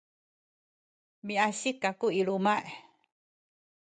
miasik 1.25 1.77
kaku 1.83 2.07
i 2.19 2.21
luma’. 2.27 2.55